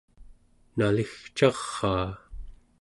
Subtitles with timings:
[0.77, 2.11] naligcaraa